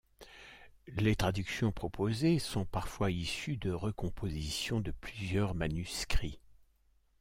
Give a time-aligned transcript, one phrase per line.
[0.87, 6.39] Les traductions proposées sont parfois issues de recompositions de plusieurs manuscrits.